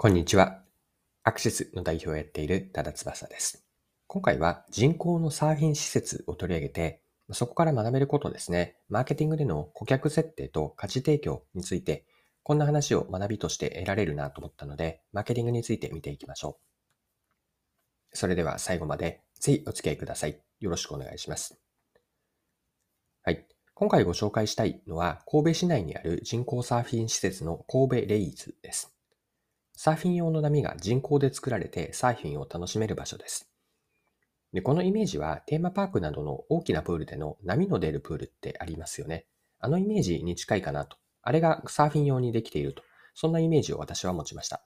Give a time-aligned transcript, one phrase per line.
[0.00, 0.62] こんにちは。
[1.24, 3.66] アクシスの代表をやっている多田翼です。
[4.06, 8.76] 今回は人口のサーフィン施設を取り上げて、そこから学べることですね。
[8.88, 12.06] マーケティングでの顧客設定と価値提供について、
[12.44, 16.60] こんな話を学びとして得られるなと思ったので、マーケティングについて見ていきましょ
[18.12, 18.16] う。
[18.16, 20.40] それでは最後までぜひお付き合いください。
[20.60, 21.58] よろしくお願いします。
[23.24, 23.44] はい。
[23.74, 28.94] 今回ご紹介したいのは、神戸市内にある人工サーフィン施設の神戸レイズです。
[29.80, 33.48] サーフィン用の波が人工で作られてサーフィンを楽しめる場所です。
[34.52, 39.26] でこのイメージはテーマパークなどの大きなプールでの波の出るプールってありますよね。
[39.60, 40.96] あのイメージに近いかなと。
[41.22, 42.82] あれがサーフィン用にできていると。
[43.14, 44.64] そんなイメージを私は持ちました。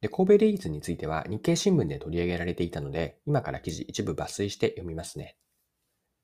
[0.00, 5.36] で神戸レイーズについては日経新聞で取り上げられていたので、今から記事一部抜粋して読みますね。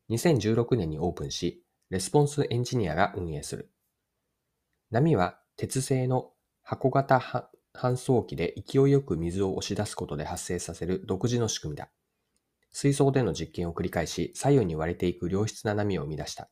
[0.09, 3.71] 2016年にオープンし、レスポンスエンジニアが運営する。
[4.91, 6.33] 波は鉄製の
[6.63, 11.91] 箱型搬送機で勢いよく水を押し出すことで発生させる独自の仕組みだ。
[12.73, 16.49] 水槽での実験を繰り返し、左右に割れていく良質な波を生み出した。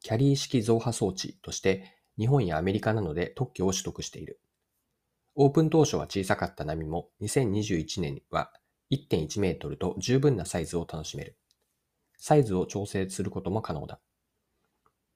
[0.00, 4.40] キャリー式増波装置として、日本やアメリカなどで特許を取得している。
[5.36, 8.52] オープン当初は小さかった波も、2021年は
[8.90, 11.36] 1.1メートルと十分なサイズを楽しめる。
[12.18, 14.00] サイズを調整することも可能だ。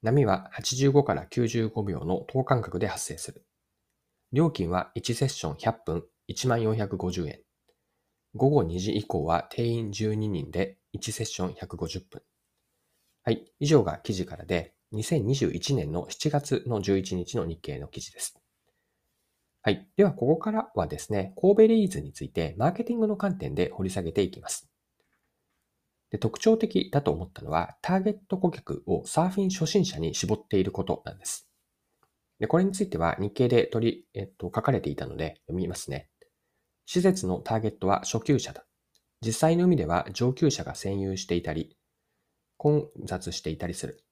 [0.03, 3.45] 波は85から95秒の等間隔で発生する。
[4.33, 7.41] 料金は1セッション100分1450円。
[8.35, 12.23] 午後2時以降は定員12人で1セッション150分。
[13.23, 13.45] はい。
[13.59, 18.39] 以上が記事からで、2021年の7月の11日の日経の記事です。
[19.63, 19.89] はい。
[19.97, 24.71] では、ここからはですね、神戸レイズについてマーケティングの観点で掘り下げていきます。
[26.11, 31.48] で特徴的だと思ったのは、ターゲット顧客をサーフィン初心者に絞っていることなんです。
[32.39, 36.09] で、これについては日経で取り、えっと、書かれていたので読みますね。
[36.87, 38.65] 施設のターゲットは初級者だ。
[39.21, 41.77] 実際の海では上級者が占有していたり、
[42.57, 44.05] 混雑していたりする。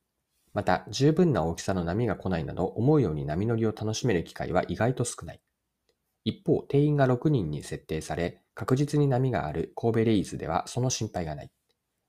[0.53, 5.41] また、十分な大きさの波が来ないなど、思うように波乗りを楽しめる機会は意外と少ない。
[6.25, 11.51] 一方、定員が6人に設定され、確実に波がある神戸レイズではその心配がない。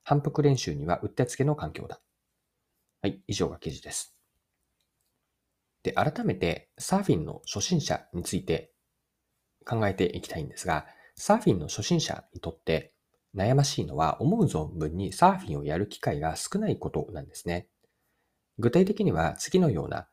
[0.02, 2.00] 反復練習にはうってつけの環境だ。
[3.02, 4.17] はい、以上が記事です。
[5.82, 8.72] で、改めてサーフィンの初心者について
[9.64, 12.94] 考えていきたいんですが、サーフィンの初心者にとって
[13.34, 17.68] 悩ましいのは思う存分にサーフィンをやる機会が少ないことなんですね。
[18.58, 20.08] 具体的には次のような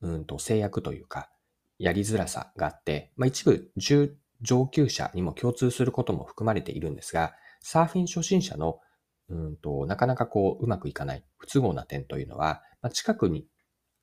[0.00, 1.30] うんと制約というか、
[1.78, 8.80] やりづらさがあって、まあ、一部中上級者にも共通することも含まれているんですが、サーフィン初心者の
[9.28, 13.46] うんとなかなかこううまくいかない不都合な点というのは、まあ、近くに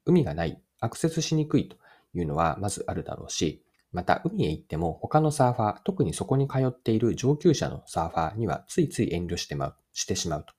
[0.06, 1.78] 海がないアクセスしにくいと
[2.14, 10.54] いうのはまずあるだろうし、また海へ行っても他のサーファー、特にそこに通っている上級者のサーファーにはついつい遠慮してましてしまうと。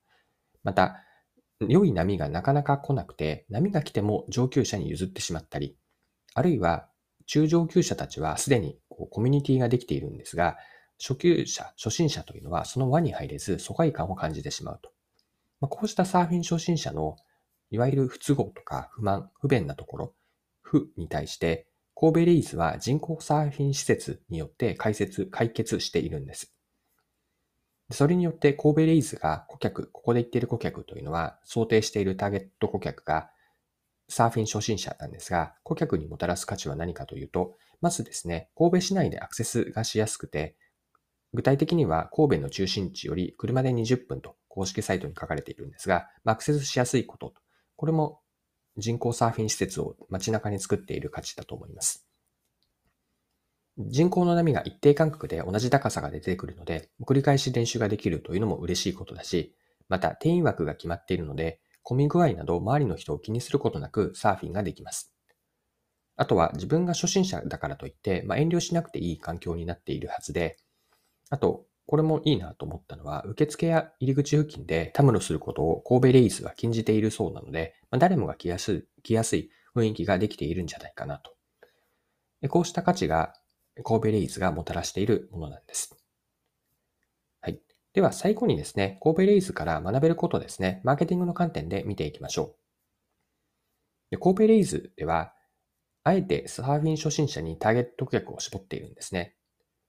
[0.64, 1.02] また、
[1.60, 5.76] 良い波がなかなか来なくて、波が来ても上級者に譲ってしまったり、
[6.34, 6.88] あるいは
[7.26, 10.56] 中上級者たちはすでにこうコミュニティができているんですが、
[10.98, 14.90] 初級者、初心者というのはその輪に入れず疎外感を感じてしまうと。
[15.60, 17.16] まあ、こうしたサーフィン初心者の
[17.70, 20.14] いわゆる不都合とか不満、不便なところ、
[20.62, 26.52] 負に対して、神戸レイズは人工サーフィン施設によって解説、解決しているんです。
[27.90, 33.30] それによって神戸レイズが顧客、ここで言っている顧客というのは想定しているターゲット顧客が
[34.08, 40.56] サーフィン初心者なんですが、顧客にもたらす価値は何かというと、まずですね、神戸市内でアクセスがしやすくて、
[41.32, 47.34] 具体的には神戸の中心地より車で20分と公式サイトに書かれているんですが、アクセスしやすいこと
[47.76, 48.20] これも
[48.76, 52.06] 人工サーフィン施設を街中に作っている価値だと思います。
[53.78, 59.54] 人工の波が一定間隔で同じ高さが出てくるので、繰り返し練習ができるというのも嬉しいことだし、
[59.88, 65.14] また定員枠が決まっているので、混み具合など周りの人を気にすることなくサーフィンができます。
[66.16, 70.56] あとは自分が初心者だからといって、まあ、遠慮しなくていい環境になっているはずで、
[71.28, 81.32] あと、これもいいなと思ったのは、受付や入り口付近でたむろすることを神戸レイズは禁じているそうなので、まあ、誰もが来やすい、来やすい雰囲気ができているんじゃないかなと。
[82.48, 83.34] こうした価値が
[83.84, 85.96] 神戸レイズがもたらしているものなんです。
[87.40, 87.60] はい。
[87.92, 92.56] では最後にですね、神戸レイズから学べることですね、マーケティングの観点で見ていきましょう。
[94.10, 95.32] で神戸レイズでは、
[96.04, 99.34] あえてサーフィン初心者にターゲット顧客を絞っているんですね。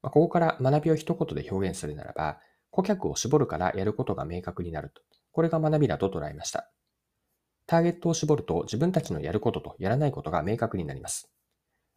[0.01, 2.39] まあ、ここから学びを一言で表現するならば、
[2.69, 5.01] 顧客を絞るからやることが明確になると。
[5.31, 6.71] これが学びだと捉えました。
[7.65, 11.29] ターゲットを絞ると自分たちのやることとやらないことが明確になります。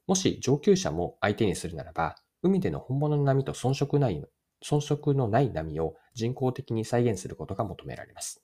[0.06, 4.24] もし上級者も相手にするならば、海での本物の波と遜色ない
[4.64, 8.42] 遜色のない波を人工的に再現することが求められます。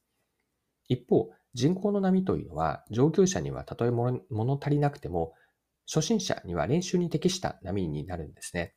[0.88, 5.32] 一方、人工の波というのは、上級者にはたとえ物足りなくても、
[5.87, 8.75] 初心者には練習に適した波になるんですね。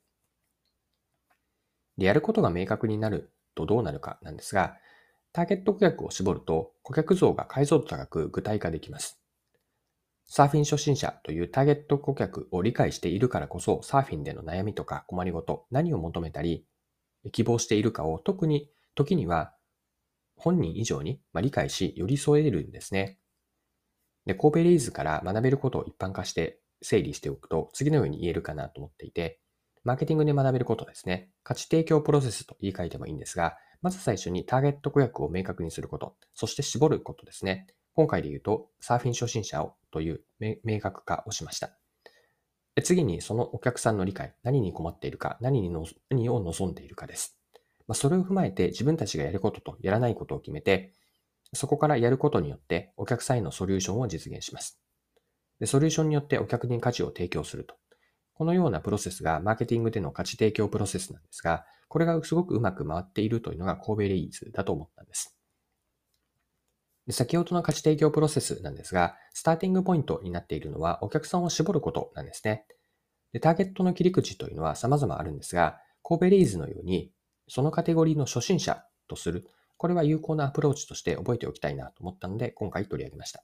[2.00, 4.78] で、やることが明確になるとどうなるかなんですが、
[5.34, 9.22] ターゲット顧客を絞ると顧客像が解像度高く具体化できます。
[10.26, 16.66] サーフィン初心者というターゲット顧客を理解しているからこそ、サーフィンでの悩みとか困りごと、何を求めたり、
[17.32, 19.54] 希望しているかを特に時には
[20.38, 23.20] 本人以上に理解し寄り添えるんですね。
[24.26, 29.42] で、神戸レイズから学べることを一般化して整理しておくと次のように言えるかなと思っていて、
[29.84, 31.30] マーケティングで学べることですね。
[31.44, 37.68] 価値提供プロセスと言い換えてもいいんですが、まず最初にターゲット顧客を明確にすること、そして絞ることですね。
[37.96, 40.22] 今回で言うと、サーフィン初心者をという
[40.64, 41.72] 明確化をしました。
[42.84, 47.38] 次に、そのお客さんの理解、何に困っているか、何にの何を望んでいるかです。
[47.88, 50.94] まあ、それを踏まえて自分たちがやることとやらないことを決めて、
[51.54, 54.80] そこからやることによってお客さんへのソリューションを実現します。
[55.60, 57.79] でソリューションによってお客に価値を提供すると。
[58.40, 65.36] このようなプロセスがマーケティングでの価値提供プロセスなんですが、これがすごくうまく回っているというのが神戸レイズだと思ったんです。
[67.06, 72.66] で先ほどの価値提供プロセスなんですが、スターティングポイントになっているのはお客さんを絞ることなんですね。
[73.34, 77.12] でターゲットの切り口というのは様々あるんですが、神戸レイズのように
[77.50, 79.46] そのカテゴリーの初心者とする。
[79.76, 83.44] これは有効なアプローチとして覚えておきたいなと思ったので、今回取り上げました。